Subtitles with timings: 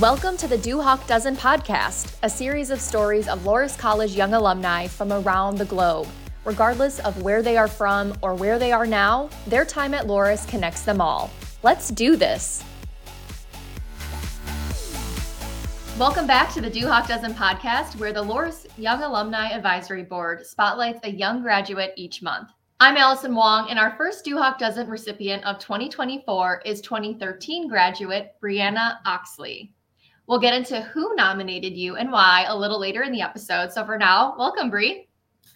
[0.00, 4.86] Welcome to the Duhawk Dozen podcast, a series of stories of Loras College young alumni
[4.86, 6.06] from around the globe.
[6.44, 10.46] Regardless of where they are from or where they are now, their time at Loras
[10.46, 11.30] connects them all.
[11.64, 12.62] Let's do this.
[15.98, 21.00] Welcome back to the Duhawk Dozen podcast, where the Loras Young Alumni Advisory Board spotlights
[21.02, 22.50] a young graduate each month.
[22.78, 28.98] I'm Allison Wong, and our first Duhawk Dozen recipient of 2024 is 2013 graduate Breanna
[29.04, 29.72] Oxley.
[30.28, 33.72] We'll get into who nominated you and why a little later in the episode.
[33.72, 35.08] So for now, welcome, Bri.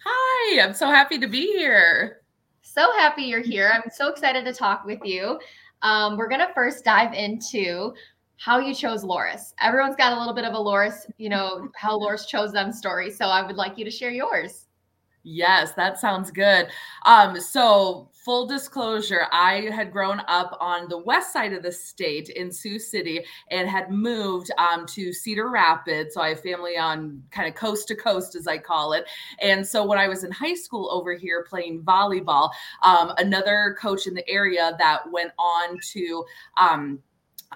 [0.03, 2.21] Hi, I'm so happy to be here.
[2.63, 3.71] So happy you're here.
[3.71, 5.39] I'm so excited to talk with you.
[5.83, 7.93] Um, we're gonna first dive into
[8.37, 9.53] how you chose Loras.
[9.61, 13.11] Everyone's got a little bit of a Loras, you know, how Loras chose them story.
[13.11, 14.65] So I would like you to share yours.
[15.21, 16.67] Yes, that sounds good.
[17.05, 22.29] Um, so full disclosure, I had grown up on the west side of the state
[22.29, 26.13] in Sioux City and had moved um, to Cedar Rapids.
[26.13, 29.05] So I have family on kind of coast to coast, as I call it.
[29.41, 32.51] And so when I was in high school over here playing volleyball,
[32.81, 36.25] um, another coach in the area that went on to
[36.57, 36.99] um,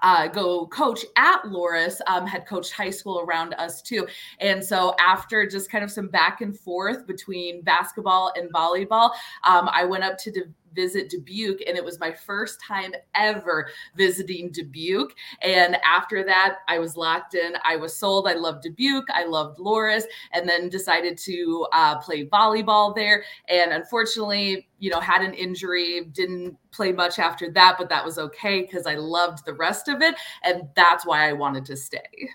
[0.02, 4.08] uh, go coach at Loras, um, had coached high school around us too.
[4.40, 9.12] And so after just kind of some back and forth between basketball and volleyball,
[9.44, 10.32] um, I went up to
[10.78, 15.14] visit Dubuque, and it was my first time ever visiting Dubuque.
[15.42, 17.54] And after that, I was locked in.
[17.66, 18.28] I was sold.
[18.28, 19.10] I loved Dubuque.
[19.14, 23.24] I loved Loras, and then decided to uh, play volleyball there.
[23.50, 28.20] And unfortunately, you know, had an injury, didn't play much after that, but that was
[28.20, 30.16] okay because I loved the rest of it.
[30.44, 32.30] And that's why I wanted to stay.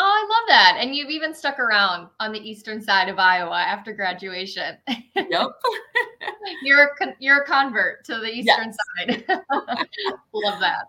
[0.00, 0.76] I love that.
[0.78, 4.76] And you've even stuck around on the eastern side of Iowa after graduation.
[5.16, 5.48] Yep.
[6.62, 8.76] you're a, you're a convert to the eastern yes.
[8.96, 9.24] side.
[10.32, 10.84] love that.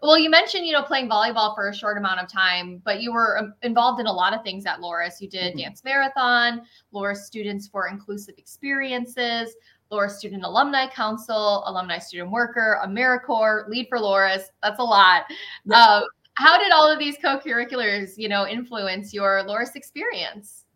[0.00, 3.12] Well, you mentioned, you know, playing volleyball for a short amount of time, but you
[3.12, 5.20] were um, involved in a lot of things at Loras.
[5.20, 5.58] You did mm-hmm.
[5.58, 6.62] dance marathon,
[6.94, 9.54] Loras Students for Inclusive Experiences,
[9.92, 14.44] Loras Student Alumni Council, Alumni Student Worker, AmeriCorps, Lead for Loras.
[14.62, 15.24] That's a lot.
[15.70, 16.04] Um,
[16.38, 20.66] how did all of these co-curriculars, you know, influence your Loras experience?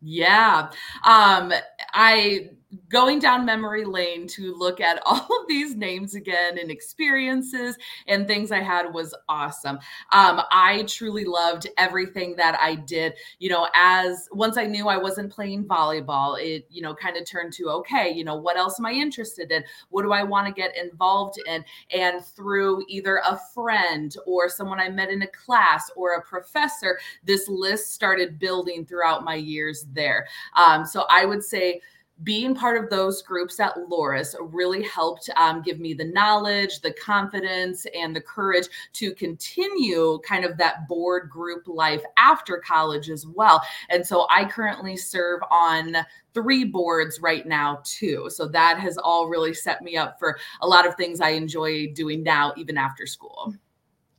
[0.00, 0.68] Yeah.
[1.04, 1.52] Um,
[1.94, 2.50] I
[2.88, 8.26] going down memory lane to look at all of these names again and experiences and
[8.26, 9.76] things I had was awesome.
[10.12, 13.14] Um, I truly loved everything that I did.
[13.38, 17.26] You know, as once I knew I wasn't playing volleyball, it, you know, kind of
[17.26, 19.64] turned to, okay, you know, what else am I interested in?
[19.90, 21.64] What do I want to get involved in?
[21.94, 26.98] And through either a friend or someone I met in a class or a professor,
[27.24, 30.26] this list started building throughout my years there.
[30.56, 31.80] Um, so I would say,
[32.22, 36.92] being part of those groups at Loras really helped um, give me the knowledge, the
[36.92, 43.26] confidence, and the courage to continue kind of that board group life after college as
[43.26, 43.62] well.
[43.90, 45.96] And so I currently serve on
[46.34, 48.28] three boards right now, too.
[48.30, 51.92] So that has all really set me up for a lot of things I enjoy
[51.92, 53.54] doing now, even after school.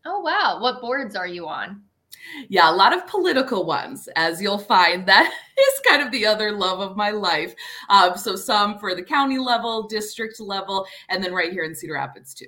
[0.06, 0.58] Oh, wow.
[0.60, 1.82] What boards are you on?
[2.50, 5.08] Yeah, a lot of political ones, as you'll find.
[5.14, 7.54] That is kind of the other love of my life.
[7.90, 11.94] Um, so some for the county level, district level, and then right here in Cedar
[11.94, 12.48] Rapids too.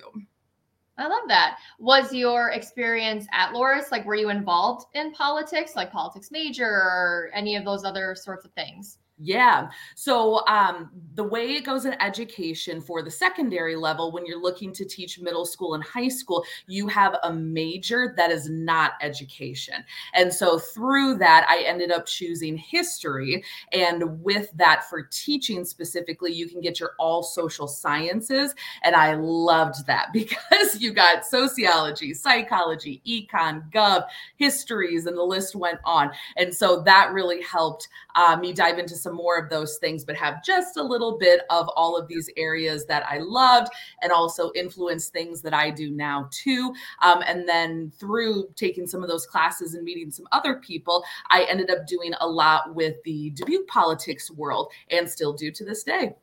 [0.98, 1.58] I love that.
[1.78, 7.30] Was your experience at Loras like were you involved in politics, like politics major or
[7.34, 8.98] any of those other sorts of things?
[9.18, 9.70] Yeah.
[9.96, 14.74] So um, the way it goes in education for the secondary level, when you're looking
[14.74, 19.86] to teach middle school and high school, you have a major that is not education.
[20.14, 23.42] And so through that, I ended up choosing history.
[23.72, 28.54] And with that, for teaching specifically, you can get your all social sciences.
[28.84, 35.56] And I loved that because you got sociology, psychology, econ, gov, histories, and the list
[35.56, 36.12] went on.
[36.36, 40.16] And so that really helped uh, me dive into some more of those things, but
[40.16, 43.70] have just a little bit of all of these areas that I loved
[44.02, 46.74] and also influence things that I do now too.
[47.04, 51.46] Um, and then through taking some of those classes and meeting some other people, I
[51.48, 55.84] ended up doing a lot with the Dubuque politics world and still do to this
[55.84, 56.16] day.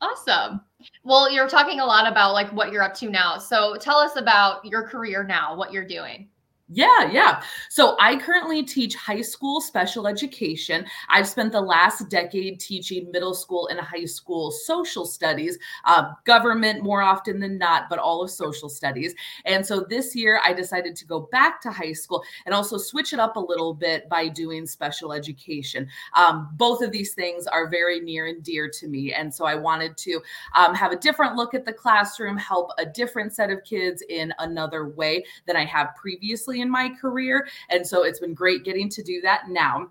[0.00, 0.62] Awesome.
[1.02, 3.36] Well, you're talking a lot about like what you're up to now.
[3.36, 6.28] So tell us about your career now, what you're doing.
[6.68, 7.42] Yeah, yeah.
[7.68, 10.86] So I currently teach high school special education.
[11.10, 16.82] I've spent the last decade teaching middle school and high school social studies, uh, government
[16.82, 19.14] more often than not, but all of social studies.
[19.44, 23.12] And so this year I decided to go back to high school and also switch
[23.12, 25.86] it up a little bit by doing special education.
[26.16, 29.12] Um, both of these things are very near and dear to me.
[29.12, 30.18] And so I wanted to
[30.56, 34.32] um, have a different look at the classroom, help a different set of kids in
[34.38, 37.46] another way than I have previously in my career.
[37.70, 39.90] And so it's been great getting to do that now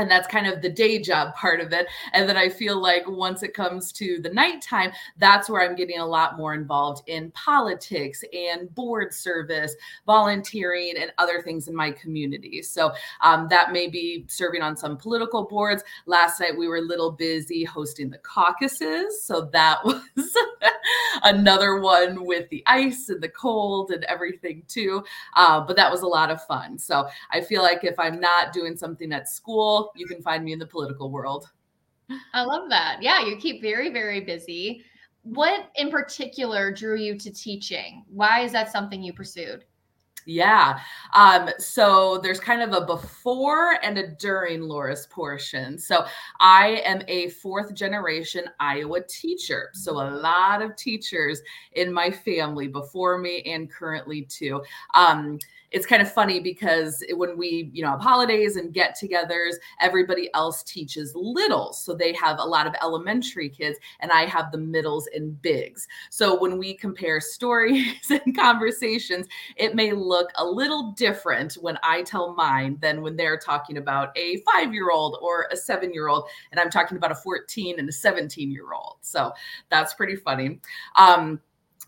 [0.00, 1.86] and that's kind of the day job part of it.
[2.12, 5.98] And then i feel like once it comes to the nighttime that's where i'm getting
[5.98, 9.74] a lot more involved in politics and board service
[10.06, 12.62] volunteering and other things in my community.
[12.62, 12.92] So
[13.22, 15.82] um, that may be serving on some political boards.
[16.06, 19.22] Last night we were a little busy hosting the caucuses.
[19.22, 20.00] So that was
[21.22, 25.04] another one with the ice and the cold and everything too.
[25.36, 26.78] Uh, but that was a lot of fun.
[26.78, 30.52] So i feel like if i'm not doing something at school you can find me
[30.52, 31.50] in the political world.
[32.34, 32.98] I love that.
[33.02, 34.84] Yeah, you keep very, very busy.
[35.22, 38.04] What in particular drew you to teaching?
[38.08, 39.64] Why is that something you pursued?
[40.26, 40.78] Yeah.
[41.14, 45.78] Um, so there's kind of a before and a during Loras portion.
[45.78, 46.04] So
[46.40, 49.70] I am a fourth generation Iowa teacher.
[49.72, 51.40] So a lot of teachers
[51.72, 54.62] in my family before me and currently too.
[54.94, 55.38] Um,
[55.70, 60.28] it's kind of funny because when we, you know, have holidays and get togethers, everybody
[60.34, 61.72] else teaches little.
[61.72, 65.86] So they have a lot of elementary kids, and I have the middles and bigs.
[66.10, 69.26] So when we compare stories and conversations,
[69.56, 74.16] it may look a little different when I tell mine than when they're talking about
[74.16, 76.28] a five year old or a seven year old.
[76.50, 78.96] And I'm talking about a 14 and a 17 year old.
[79.02, 79.32] So
[79.70, 80.60] that's pretty funny.
[80.96, 81.40] Um,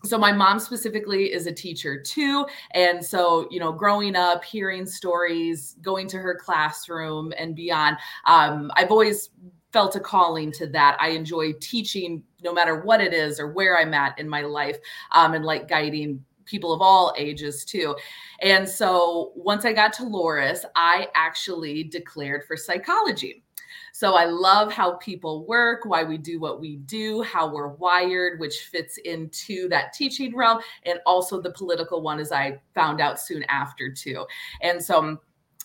[0.05, 4.85] so my mom specifically is a teacher too and so you know growing up hearing
[4.85, 9.29] stories going to her classroom and beyond um, i've always
[9.71, 13.79] felt a calling to that i enjoy teaching no matter what it is or where
[13.79, 14.77] i'm at in my life
[15.13, 17.95] um, and like guiding people of all ages too.
[18.41, 23.42] And so once I got to Loras, I actually declared for psychology.
[23.93, 28.39] So I love how people work, why we do what we do, how we're wired,
[28.39, 33.19] which fits into that teaching realm, and also the political one, as I found out
[33.19, 34.25] soon after, too.
[34.61, 35.21] And so,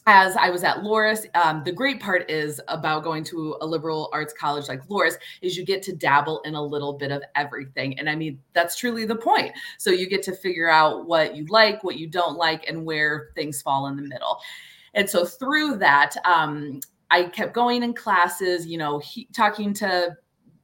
[0.06, 4.10] as I was at Loras, um, the great part is about going to a liberal
[4.12, 7.98] arts college like Loras is you get to dabble in a little bit of everything.
[7.98, 9.52] And I mean, that's truly the point.
[9.78, 13.30] So you get to figure out what you like, what you don't like, and where
[13.34, 14.38] things fall in the middle.
[14.94, 20.16] And so through that, um, I kept going in classes, you know, he, talking to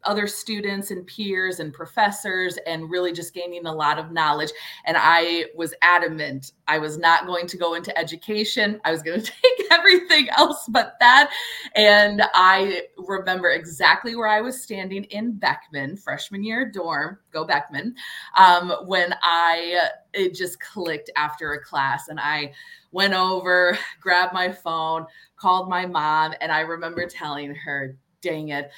[0.06, 4.50] other students and peers and professors and really just gaining a lot of knowledge.
[4.84, 8.80] And i was adamant i was not going to go into education.
[8.84, 11.30] I was going to take everything else but that.
[11.74, 17.94] And i remember exactly where i was standing in beckman freshman year dorm go beckman
[18.36, 22.08] um, when i it just clicked after a class.
[22.08, 22.52] And i
[22.92, 25.06] went over grabbed my phone
[25.36, 28.70] called my mom and I remember telling her, dang it,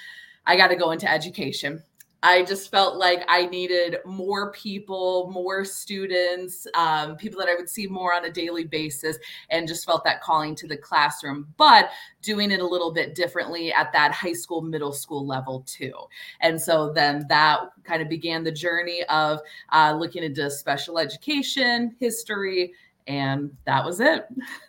[0.46, 1.82] I got to go into education.
[2.22, 7.68] I just felt like I needed more people, more students, um, people that I would
[7.68, 9.16] see more on a daily basis,
[9.50, 11.90] and just felt that calling to the classroom, but
[12.22, 15.92] doing it a little bit differently at that high school, middle school level too.
[16.40, 19.40] And so then that kind of began the journey of
[19.72, 22.72] uh, looking into special education, history,
[23.06, 24.26] and that was it.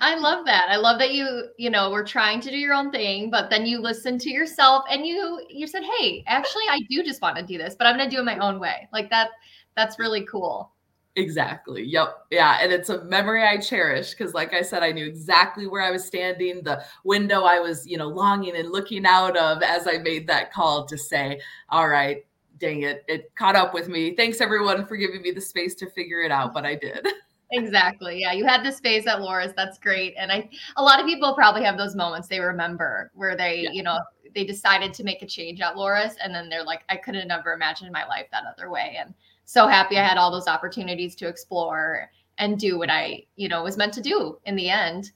[0.00, 0.66] I love that.
[0.68, 3.66] I love that you, you know, were trying to do your own thing, but then
[3.66, 7.42] you listened to yourself and you you said, "Hey, actually I do just want to
[7.44, 9.30] do this, but I'm going to do it my own way." Like that
[9.76, 10.72] that's really cool.
[11.16, 11.84] Exactly.
[11.84, 12.26] Yep.
[12.30, 12.58] Yeah.
[12.60, 15.92] And it's a memory I cherish because, like I said, I knew exactly where I
[15.92, 19.98] was standing, the window I was, you know, longing and looking out of as I
[19.98, 22.26] made that call to say, all right,
[22.58, 24.16] dang it, it caught up with me.
[24.16, 27.06] Thanks everyone for giving me the space to figure it out, but I did.
[27.52, 28.20] exactly.
[28.20, 29.54] Yeah, you had this phase at Loras.
[29.54, 30.14] That's great.
[30.18, 33.70] And I, a lot of people probably have those moments they remember where they, yeah.
[33.72, 33.98] you know,
[34.34, 37.26] they decided to make a change at Loras, and then they're like, I could have
[37.26, 38.96] never imagined my life that other way.
[38.98, 43.48] And so happy I had all those opportunities to explore and do what I, you
[43.48, 45.12] know, was meant to do in the end.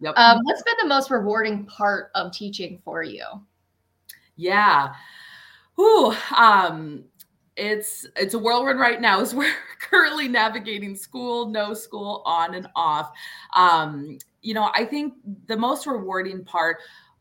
[0.00, 0.14] Yep.
[0.16, 3.24] Um, what's been the most rewarding part of teaching for you?
[4.36, 4.92] Yeah.
[5.78, 7.04] Ooh, um,
[7.58, 12.68] it's it's a whirlwind right now as we're currently navigating school no school on and
[12.76, 13.12] off.
[13.54, 15.14] Um you know i think
[15.46, 16.78] the most rewarding part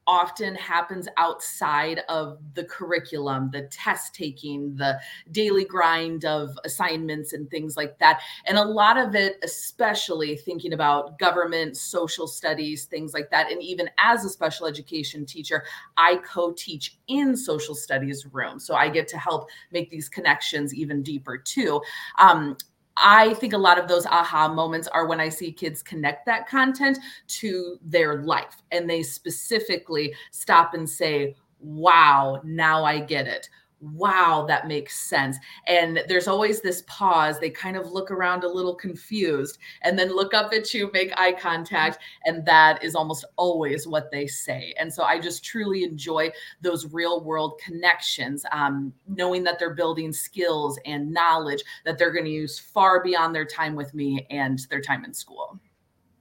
[0.07, 4.97] often happens outside of the curriculum, the test taking, the
[5.31, 8.21] daily grind of assignments and things like that.
[8.45, 13.51] And a lot of it, especially thinking about government, social studies, things like that.
[13.51, 15.65] And even as a special education teacher,
[15.97, 18.65] I co teach in social studies rooms.
[18.65, 21.81] So I get to help make these connections even deeper too.
[22.17, 22.57] Um,
[22.99, 26.47] I think a lot of those aha moments are when I see kids connect that
[26.47, 33.49] content to their life and they specifically stop and say, wow, now I get it.
[33.79, 35.37] Wow, that makes sense.
[35.67, 37.39] And there's always this pause.
[37.39, 41.11] They kind of look around a little confused and then look up at you, make
[41.17, 41.99] eye contact.
[42.25, 44.73] And that is almost always what they say.
[44.79, 46.31] And so I just truly enjoy
[46.61, 52.25] those real world connections, um, knowing that they're building skills and knowledge that they're going
[52.25, 55.59] to use far beyond their time with me and their time in school.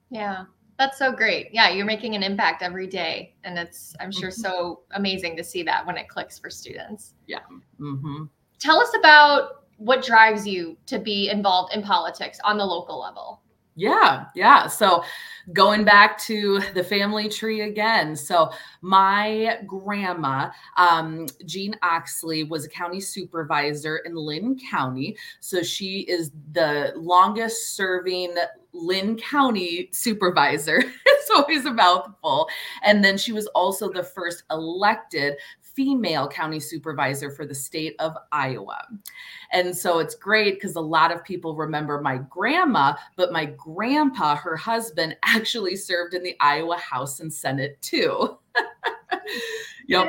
[0.09, 0.45] Yeah.
[0.77, 1.49] That's so great.
[1.51, 3.35] Yeah, you're making an impact every day.
[3.43, 4.41] And it's, I'm sure, mm-hmm.
[4.41, 7.15] so amazing to see that when it clicks for students.
[7.25, 7.39] Yeah.
[7.79, 8.25] Mm-hmm.
[8.59, 13.41] Tell us about what drives you to be involved in politics on the local level.
[13.79, 14.65] Yeah, yeah.
[14.65, 15.03] So
[15.53, 18.15] going back to the family tree again.
[18.15, 18.49] So
[18.81, 25.15] my grandma, um, Jean Oxley, was a county supervisor in Linn County.
[25.41, 28.33] So she is the longest serving
[28.77, 30.83] Linn County supervisor.
[31.05, 32.47] it's always a mouthful.
[32.83, 35.35] And then she was also the first elected
[35.77, 38.83] female county supervisor for the state of Iowa.
[39.51, 44.35] And so it's great because a lot of people remember my grandma, but my grandpa,
[44.35, 48.39] her husband, actually served in the Iowa House and Senate too.
[49.87, 50.07] yep.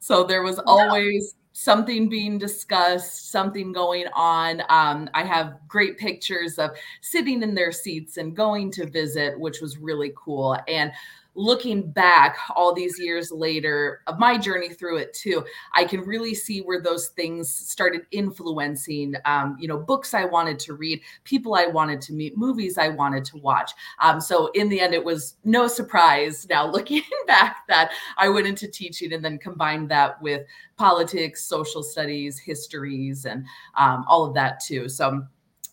[0.00, 4.60] So there was always something being discussed, something going on.
[4.68, 9.62] Um, I have great pictures of sitting in their seats and going to visit, which
[9.62, 10.58] was really cool.
[10.68, 10.92] And
[11.36, 16.34] looking back all these years later of my journey through it too i can really
[16.34, 21.54] see where those things started influencing um, you know books i wanted to read people
[21.54, 23.72] i wanted to meet movies i wanted to watch.
[24.00, 28.46] Um, so in the end it was no surprise now looking back that i went
[28.46, 30.42] into teaching and then combined that with
[30.76, 33.44] politics social studies histories and
[33.76, 34.88] um, all of that too.
[34.88, 35.26] So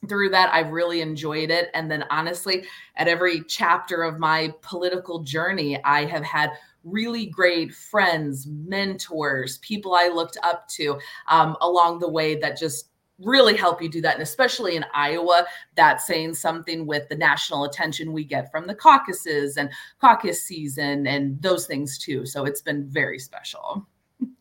[0.08, 1.70] through that i've really enjoyed it.
[1.74, 6.52] And then honestly at every chapter of my political journey i have had
[6.84, 12.90] really great friends mentors people i looked up to um, along the way that just
[13.20, 14.16] really help you do that.
[14.16, 15.46] And especially in iowa
[15.76, 19.70] that's saying something with the national attention we get from the caucuses and
[20.00, 22.26] caucus season and those things too.
[22.26, 23.88] So it's been very special.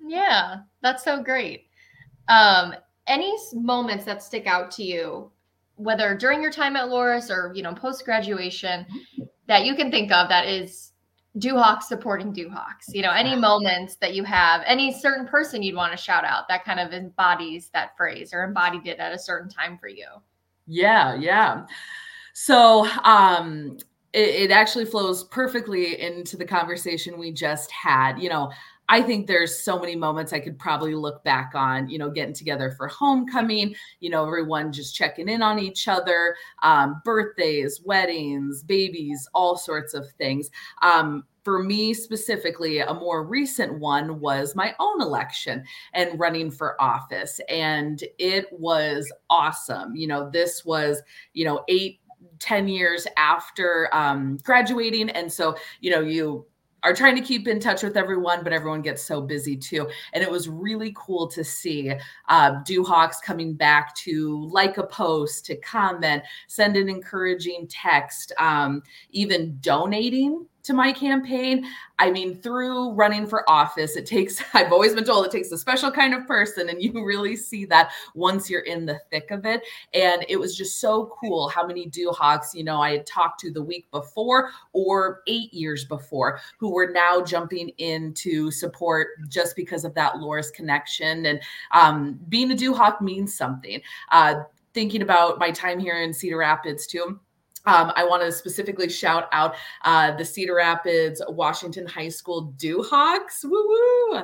[0.00, 1.66] Yeah that's so great.
[2.28, 2.74] Um
[3.06, 5.30] any moments that stick out to you
[5.82, 8.86] whether during your time at Loras or you know post graduation
[9.48, 10.92] that you can think of that is
[11.38, 12.92] Duhawks supporting Duhawks.
[12.92, 16.46] You know, any moments that you have, any certain person you'd want to shout out
[16.48, 20.06] that kind of embodies that phrase or embodied it at a certain time for you.
[20.66, 21.66] Yeah, yeah.
[22.34, 23.78] So um
[24.12, 28.18] it, it actually flows perfectly into the conversation we just had.
[28.18, 28.52] You know,
[28.92, 32.34] I think there's so many moments I could probably look back on, you know, getting
[32.34, 38.62] together for homecoming, you know, everyone just checking in on each other, um, birthdays, weddings,
[38.62, 40.50] babies, all sorts of things.
[40.82, 46.78] Um, for me specifically, a more recent one was my own election and running for
[46.78, 47.40] office.
[47.48, 49.96] And it was awesome.
[49.96, 51.00] You know, this was,
[51.32, 52.00] you know, eight,
[52.40, 55.08] 10 years after um, graduating.
[55.10, 56.44] And so, you know, you
[56.82, 59.88] are trying to keep in touch with everyone, but everyone gets so busy too.
[60.12, 61.92] And it was really cool to see
[62.28, 68.82] uh, Duhawks coming back to like a post, to comment, send an encouraging text, um,
[69.10, 71.64] even donating to my campaign.
[71.98, 75.58] I mean, through running for office, it takes, I've always been told it takes a
[75.58, 76.68] special kind of person.
[76.68, 79.62] And you really see that once you're in the thick of it.
[79.94, 83.50] And it was just so cool how many Duhawks, you know, I had talked to
[83.50, 89.56] the week before or eight years before who were now jumping in to support just
[89.56, 91.26] because of that Loras connection.
[91.26, 91.40] And
[91.72, 93.80] um, being a Duhawk means something.
[94.10, 94.42] Uh,
[94.74, 97.20] thinking about my time here in Cedar Rapids too
[97.66, 99.54] um, I want to specifically shout out
[99.84, 103.44] uh, the Cedar Rapids Washington High School Duhawks.
[103.44, 104.22] Woo woo!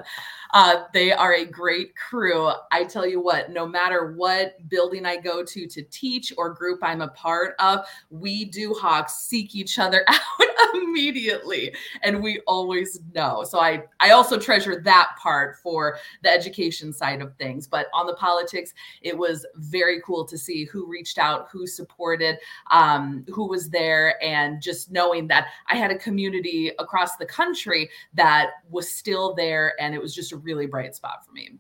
[0.55, 2.51] Uh, they are a great crew.
[2.73, 6.81] I tell you what, no matter what building I go to to teach or group
[6.83, 13.45] I'm a part of, we Duhawks seek each other out immediately, and we always know.
[13.45, 17.67] So I I also treasure that part for the education side of things.
[17.67, 22.39] But on the politics, it was very cool to see who reached out, who supported,
[22.71, 27.89] um, who was there, and just knowing that I had a community across the country
[28.15, 31.59] that was still there, and it was just a really bright spot for me.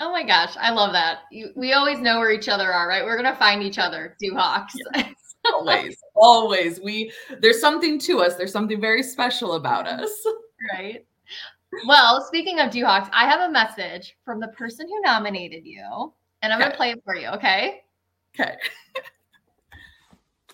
[0.00, 1.20] Oh my gosh, I love that.
[1.30, 3.04] You, we always know where each other are, right?
[3.04, 4.72] We're gonna find each other, Duhawks.
[4.94, 5.14] Yes,
[5.54, 6.80] always, always.
[6.80, 8.36] We there's something to us.
[8.36, 10.10] There's something very special about us.
[10.72, 11.06] Right.
[11.86, 16.52] Well, speaking of Duhawks, I have a message from the person who nominated you, and
[16.52, 16.68] I'm okay.
[16.68, 17.28] gonna play it for you.
[17.28, 17.82] Okay.
[18.38, 18.56] Okay.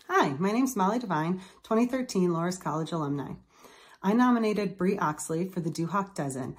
[0.08, 3.34] Hi, my name is Molly Devine, 2013 Loras College alumni.
[4.02, 6.56] I nominated Bree Oxley for the Duhawk Dozen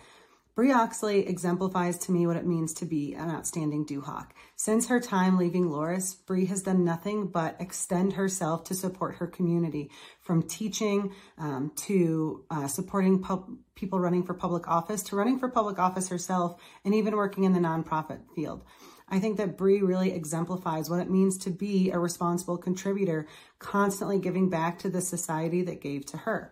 [0.55, 4.33] Bri Oxley exemplifies to me what it means to be an outstanding Duhawk.
[4.55, 9.25] Since her time leaving Loras, Bri has done nothing but extend herself to support her
[9.25, 9.89] community,
[10.21, 13.25] from teaching um, to uh, supporting
[13.73, 17.53] people running for public office to running for public office herself, and even working in
[17.53, 18.63] the nonprofit field.
[19.09, 23.27] I think that Bri really exemplifies what it means to be a responsible contributor,
[23.59, 26.51] constantly giving back to the society that gave to her.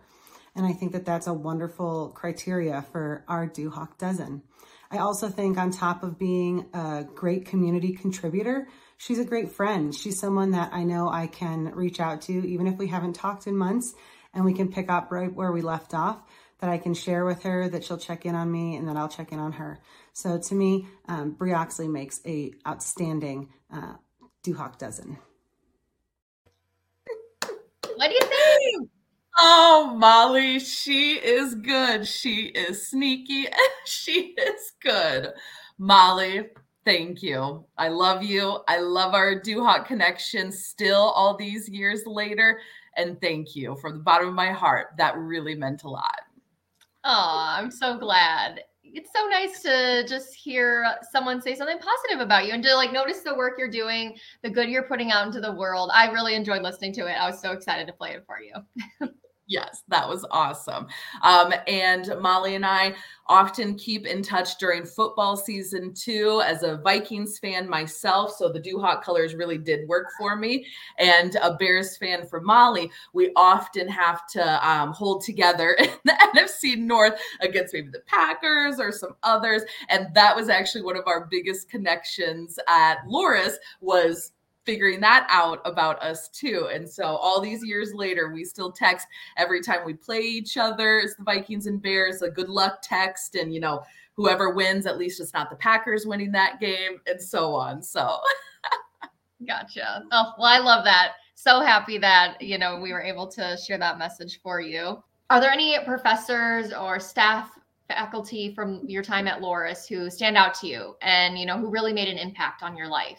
[0.54, 4.42] And I think that that's a wonderful criteria for our Duhawk Dozen.
[4.90, 8.68] I also think on top of being a great community contributor,
[8.98, 9.94] she's a great friend.
[9.94, 13.46] She's someone that I know I can reach out to, even if we haven't talked
[13.46, 13.94] in months,
[14.34, 16.22] and we can pick up right where we left off,
[16.58, 19.08] that I can share with her, that she'll check in on me, and that I'll
[19.08, 19.80] check in on her.
[20.12, 23.94] So to me, um, Bri Oxley makes a outstanding uh,
[24.44, 25.18] Duhawk Dozen.
[27.96, 28.90] What do you think?
[29.38, 32.06] Oh, Molly, she is good.
[32.06, 33.46] She is sneaky.
[33.52, 35.28] And she is good.
[35.78, 36.48] Molly,
[36.84, 37.64] thank you.
[37.78, 38.58] I love you.
[38.68, 42.60] I love our Duhawk connection still all these years later.
[42.96, 44.88] And thank you from the bottom of my heart.
[44.98, 46.20] That really meant a lot.
[47.04, 48.62] Oh, I'm so glad.
[48.94, 52.92] It's so nice to just hear someone say something positive about you and to like
[52.92, 55.90] notice the work you're doing, the good you're putting out into the world.
[55.94, 57.12] I really enjoyed listening to it.
[57.12, 59.08] I was so excited to play it for you.
[59.52, 60.86] Yes, that was awesome.
[61.22, 62.94] Um, and Molly and I
[63.26, 68.34] often keep in touch during football season too, as a Vikings fan myself.
[68.34, 70.66] So the Duhawk colors really did work for me.
[70.98, 76.30] And a Bears fan for Molly, we often have to um, hold together in the
[76.34, 79.60] NFC North against maybe the Packers or some others.
[79.90, 84.32] And that was actually one of our biggest connections at Loras was
[84.64, 86.68] figuring that out about us too.
[86.72, 90.98] And so all these years later, we still text every time we play each other.
[90.98, 93.34] It's the Vikings and Bears, a good luck text.
[93.34, 93.82] And, you know,
[94.14, 97.82] whoever wins, at least it's not the Packers winning that game and so on.
[97.82, 98.18] So
[99.46, 100.04] gotcha.
[100.12, 101.14] Oh, well, I love that.
[101.34, 105.02] So happy that, you know, we were able to share that message for you.
[105.30, 107.50] Are there any professors or staff
[107.88, 111.68] faculty from your time at Loras who stand out to you and, you know, who
[111.68, 113.18] really made an impact on your life?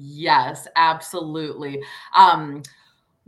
[0.00, 1.82] Yes, absolutely.
[2.16, 2.62] Um,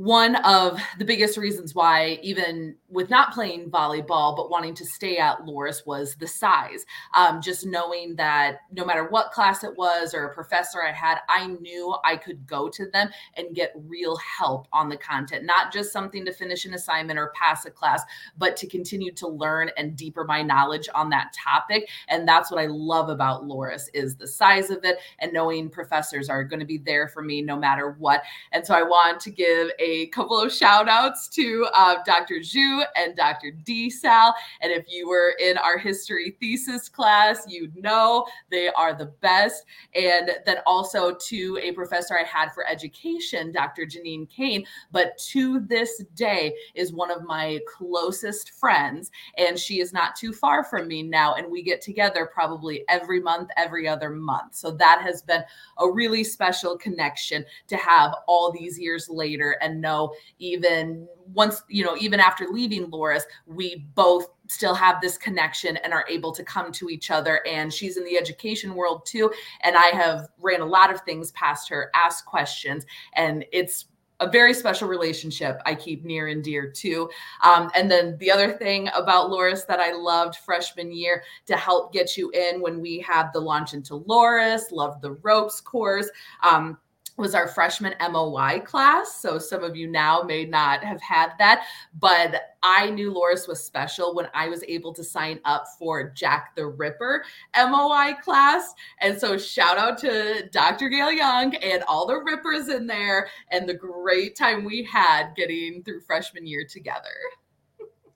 [0.01, 5.19] one of the biggest reasons why, even with not playing volleyball, but wanting to stay
[5.19, 6.87] at Loras, was the size.
[7.15, 11.19] Um, just knowing that no matter what class it was or a professor I had,
[11.29, 15.71] I knew I could go to them and get real help on the content, not
[15.71, 18.03] just something to finish an assignment or pass a class,
[18.39, 21.91] but to continue to learn and deeper my knowledge on that topic.
[22.09, 26.31] And that's what I love about Loras is the size of it and knowing professors
[26.31, 28.23] are going to be there for me no matter what.
[28.53, 32.37] And so I want to give a a couple of shout outs to uh, Dr.
[32.37, 33.51] Zhu and Dr.
[33.51, 33.91] D.
[33.91, 34.35] Sal.
[34.61, 39.65] And if you were in our history thesis class, you'd know they are the best.
[39.95, 43.85] And then also to a professor I had for education, Dr.
[43.85, 49.11] Janine Kane, but to this day is one of my closest friends.
[49.39, 51.35] And she is not too far from me now.
[51.35, 54.55] And we get together probably every month, every other month.
[54.55, 55.43] So that has been
[55.79, 61.85] a really special connection to have all these years later and know even once you
[61.85, 66.43] know even after leaving Loras we both still have this connection and are able to
[66.43, 69.31] come to each other and she's in the education world too
[69.63, 73.87] and I have ran a lot of things past her asked questions and it's
[74.21, 77.11] a very special relationship I keep near and dear too.
[77.43, 81.93] Um, and then the other thing about Loras that I loved freshman year to help
[81.93, 86.09] get you in when we had the launch into Loras, loved the ropes course.
[86.43, 86.79] Um,
[87.21, 89.21] was our freshman MOI class.
[89.21, 91.67] So some of you now may not have had that,
[91.99, 96.57] but I knew Loras was special when I was able to sign up for Jack
[96.57, 97.25] the Ripper
[97.57, 98.75] MOI class.
[99.01, 100.89] And so shout out to Dr.
[100.89, 105.83] Gail Young and all the Rippers in there and the great time we had getting
[105.83, 107.05] through freshman year together.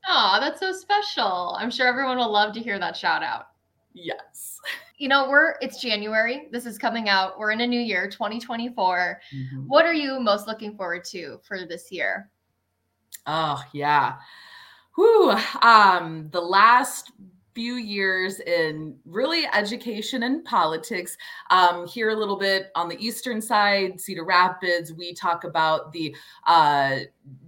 [0.08, 1.56] Oh, that's so special.
[1.58, 3.48] I'm sure everyone will love to hear that shout out.
[3.92, 4.60] Yes
[4.96, 6.48] you know, we're it's January.
[6.52, 7.38] This is coming out.
[7.38, 9.20] We're in a new year, 2024.
[9.34, 9.56] Mm-hmm.
[9.66, 12.30] What are you most looking forward to for this year?
[13.26, 14.14] Oh, yeah.
[14.94, 15.36] Whew.
[15.62, 17.12] Um, the last
[17.54, 21.16] few years in really education and politics.
[21.50, 26.14] Um, here a little bit on the eastern side, Cedar Rapids, we talk about the
[26.46, 26.98] uh,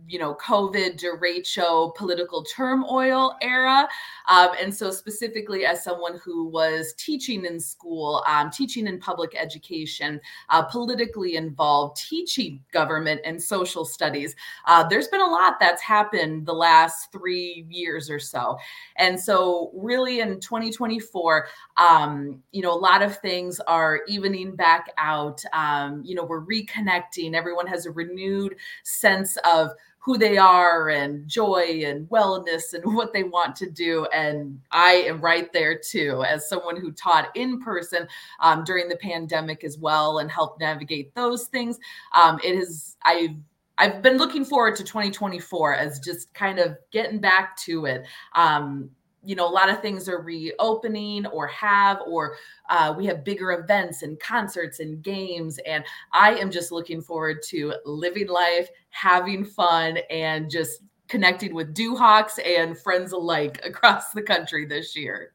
[0.08, 3.88] you know, COVID, derecho, political turmoil era.
[4.28, 9.34] Um, and so, specifically, as someone who was teaching in school, um, teaching in public
[9.36, 14.34] education, uh, politically involved, teaching government and social studies,
[14.66, 18.56] uh, there's been a lot that's happened the last three years or so.
[18.96, 24.90] And so, really, in 2024, um, you know, a lot of things are evening back
[24.98, 25.42] out.
[25.52, 27.34] Um, you know, we're reconnecting.
[27.34, 29.70] Everyone has a renewed sense of
[30.06, 34.06] who they are and joy and wellness and what they want to do.
[34.14, 38.06] And I am right there too, as someone who taught in person
[38.38, 41.78] um, during the pandemic as well and helped navigate those things.
[42.14, 43.34] Um, it is, I've
[43.78, 48.06] I've been looking forward to 2024 as just kind of getting back to it.
[48.34, 48.88] Um,
[49.26, 52.36] you know, a lot of things are reopening or have, or
[52.70, 55.58] uh, we have bigger events and concerts and games.
[55.66, 61.74] And I am just looking forward to living life, having fun, and just connecting with
[61.74, 65.32] Duhawks and friends alike across the country this year.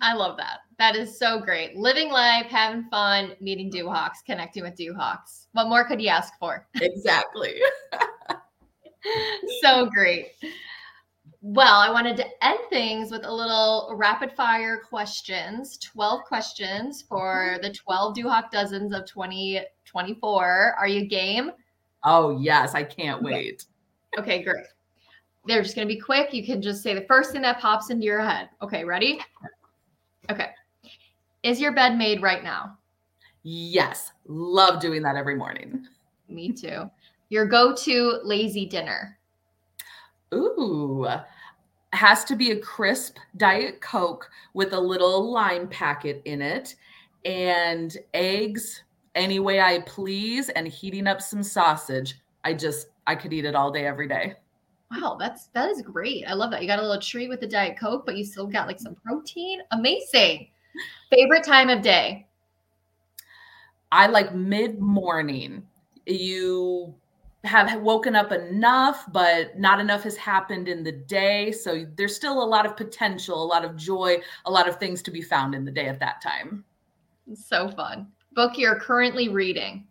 [0.00, 0.60] I love that.
[0.78, 1.76] That is so great.
[1.76, 5.46] Living life, having fun, meeting Duhawks, connecting with Duhawks.
[5.52, 6.68] What more could you ask for?
[6.80, 7.56] Exactly.
[9.62, 10.28] so great.
[11.40, 17.58] Well, I wanted to end things with a little rapid fire questions 12 questions for
[17.62, 20.74] the 12 Duhawk dozens of 2024.
[20.76, 21.52] Are you game?
[22.02, 22.74] Oh, yes.
[22.74, 23.66] I can't wait.
[24.18, 24.66] Okay, great.
[25.46, 26.34] They're just going to be quick.
[26.34, 28.48] You can just say the first thing that pops into your head.
[28.60, 29.20] Okay, ready?
[30.30, 30.50] Okay.
[31.44, 32.76] Is your bed made right now?
[33.44, 34.10] Yes.
[34.26, 35.86] Love doing that every morning.
[36.28, 36.90] Me too.
[37.28, 39.17] Your go to lazy dinner?
[40.34, 41.06] Ooh,
[41.92, 46.76] has to be a crisp Diet Coke with a little lime packet in it
[47.24, 48.82] and eggs
[49.14, 52.20] any way I please and heating up some sausage.
[52.44, 54.34] I just, I could eat it all day, every day.
[54.90, 56.24] Wow, that's that is great.
[56.26, 56.62] I love that.
[56.62, 58.94] You got a little treat with the Diet Coke, but you still got like some
[58.94, 59.60] protein.
[59.72, 60.48] Amazing.
[61.10, 62.26] Favorite time of day?
[63.92, 65.66] I like mid morning.
[66.06, 66.94] You
[67.44, 71.52] have woken up enough, but not enough has happened in the day.
[71.52, 75.02] So there's still a lot of potential, a lot of joy, a lot of things
[75.02, 76.64] to be found in the day at that time.
[77.34, 78.08] So fun.
[78.32, 79.86] Book you're currently reading.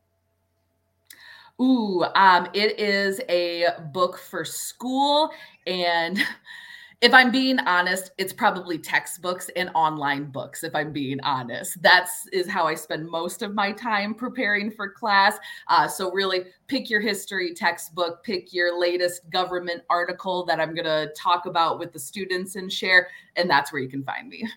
[1.59, 5.31] Ooh, um, it is a book for school
[5.65, 6.19] and
[7.01, 10.63] if I'm being honest, it's probably textbooks and online books.
[10.63, 14.89] If I'm being honest, that's is how I spend most of my time preparing for
[14.89, 15.37] class.
[15.67, 20.85] Uh, so really, pick your history textbook, pick your latest government article that I'm going
[20.85, 24.49] to talk about with the students and share, and that's where you can find me.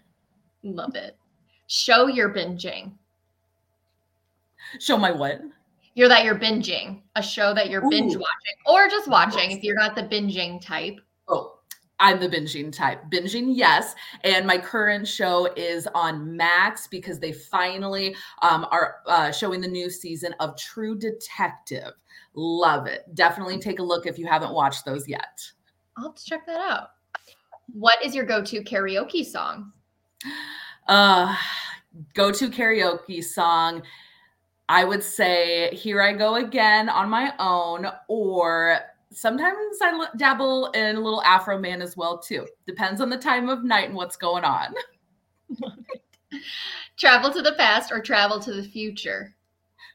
[0.63, 1.19] Love it.
[1.67, 2.93] Show your binging.
[4.79, 5.43] Show my what?
[5.95, 7.91] You're that you're binging a show that you're Ooh.
[7.91, 11.01] binge watching, or just watching if you're not the binging type.
[11.29, 11.60] Oh,
[12.01, 13.03] I'm the binging type.
[13.11, 13.95] Binging, yes.
[14.25, 19.69] And my current show is on Max because they finally um, are uh, showing the
[19.69, 21.93] new season of True Detective.
[22.35, 23.05] Love it.
[23.15, 25.41] Definitely take a look if you haven't watched those yet.
[25.97, 26.89] I'll have to check that out.
[27.73, 29.73] What is your go to karaoke song?
[30.89, 31.37] Uh,
[32.15, 33.83] go to karaoke song.
[34.69, 38.79] I would say Here I Go Again on my own or
[39.13, 42.47] sometimes I dabble in a little Afroman as well too.
[42.67, 44.75] Depends on the time of night and what's going on.
[46.97, 49.35] travel to the past or travel to the future?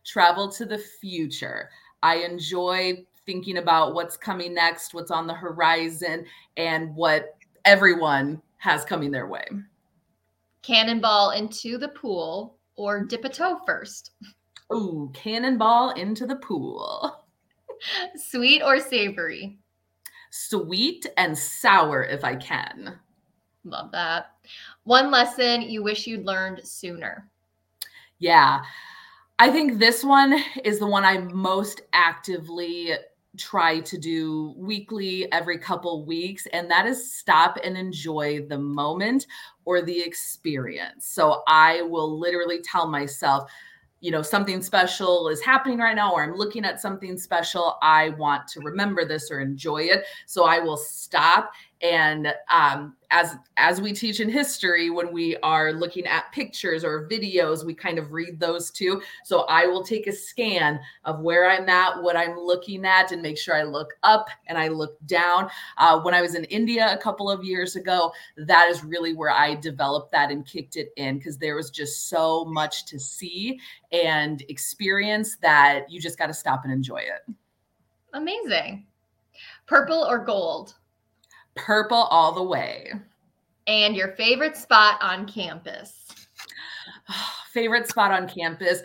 [0.05, 1.69] Travel to the future.
[2.03, 6.25] I enjoy thinking about what's coming next, what's on the horizon,
[6.57, 9.45] and what everyone has coming their way.
[10.61, 14.11] Cannonball into the pool or dip a toe first?
[14.73, 17.21] Ooh, cannonball into the pool.
[18.15, 19.57] Sweet or savory?
[20.31, 22.99] Sweet and sour if I can.
[23.63, 24.31] Love that.
[24.83, 27.29] One lesson you wish you'd learned sooner.
[28.19, 28.61] Yeah.
[29.39, 32.93] I think this one is the one I most actively
[33.37, 39.27] try to do weekly every couple weeks and that is stop and enjoy the moment
[39.65, 41.07] or the experience.
[41.07, 43.51] So I will literally tell myself
[44.01, 48.09] you know something special is happening right now or i'm looking at something special i
[48.09, 50.03] want to remember this or enjoy it.
[50.25, 55.73] So i will stop and um, as as we teach in history when we are
[55.73, 59.01] looking at pictures or videos we kind of read those too.
[59.23, 63.21] So i will take a scan of where i'm at what i'm looking at and
[63.21, 65.49] make sure i look up and i look down.
[65.77, 69.31] Uh, when i was in india a couple of years ago that is really where
[69.31, 73.59] i developed that and kicked it in because there was just so much to see
[73.91, 77.33] and experience that you just got to stop and enjoy it.
[78.13, 78.85] Amazing.
[79.67, 80.75] Purple or gold?
[81.55, 82.93] Purple all the way.
[83.67, 86.05] And your favorite spot on campus?
[87.53, 88.81] favorite spot on campus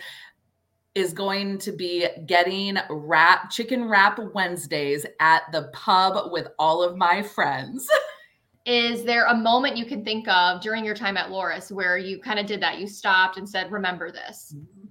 [0.95, 6.97] is going to be getting wrap chicken wrap Wednesdays at the pub with all of
[6.97, 7.89] my friends.
[8.67, 12.21] is there a moment you can think of during your time at Loras where you
[12.21, 12.79] kind of did that?
[12.79, 14.90] You stopped and said, "Remember this." Mm-hmm.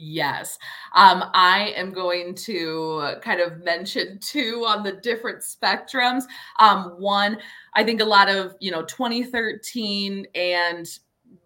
[0.00, 0.58] Yes.
[0.94, 6.22] Um, I am going to kind of mention two on the different spectrums.
[6.60, 7.38] Um, one,
[7.74, 10.86] I think a lot of, you know, 2013 and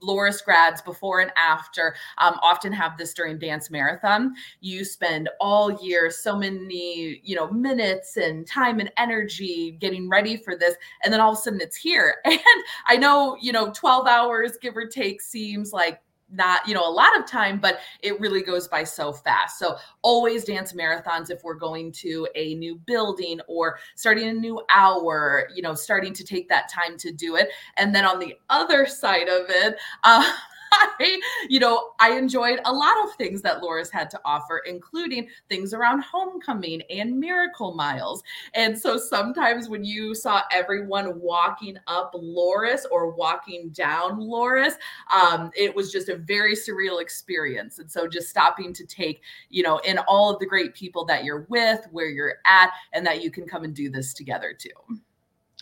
[0.02, 4.34] Loras grads before and after um, often have this during dance marathon.
[4.60, 10.36] You spend all year so many, you know, minutes and time and energy getting ready
[10.36, 12.16] for this, and then all of a sudden it's here.
[12.26, 12.38] And
[12.86, 16.00] I know, you know, 12 hours give or take seems like
[16.32, 19.58] not you know a lot of time but it really goes by so fast.
[19.58, 24.60] So always dance marathons if we're going to a new building or starting a new
[24.70, 27.48] hour you know starting to take that time to do it.
[27.76, 30.32] And then on the other side of it uh,
[30.72, 35.28] I, you know, I enjoyed a lot of things that Loras had to offer, including
[35.48, 38.22] things around homecoming and miracle miles.
[38.54, 44.74] And so sometimes when you saw everyone walking up Loras or walking down Loras,
[45.14, 47.78] um, it was just a very surreal experience.
[47.78, 51.24] And so just stopping to take, you know, in all of the great people that
[51.24, 54.70] you're with, where you're at, and that you can come and do this together too.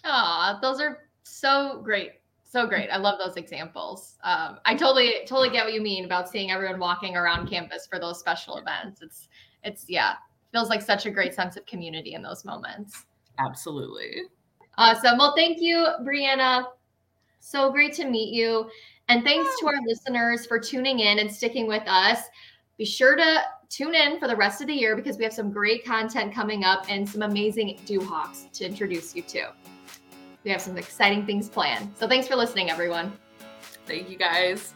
[0.05, 2.19] Ah, those are so great
[2.50, 2.90] so great.
[2.90, 4.18] I love those examples.
[4.24, 8.00] Um, I totally, totally get what you mean about seeing everyone walking around campus for
[8.00, 9.02] those special events.
[9.02, 9.28] It's,
[9.62, 10.14] it's, yeah,
[10.50, 13.06] feels like such a great sense of community in those moments.
[13.38, 14.22] Absolutely.
[14.78, 15.16] Awesome.
[15.16, 16.64] Well, thank you, Breanna.
[17.38, 18.68] So great to meet you.
[19.08, 22.22] And thanks to our listeners for tuning in and sticking with us.
[22.78, 25.52] Be sure to tune in for the rest of the year because we have some
[25.52, 29.52] great content coming up and some amazing Hawks to introduce you to
[30.44, 31.92] we have some exciting things planned.
[31.98, 33.12] So thanks for listening, everyone.
[33.87, 34.74] Thank you guys.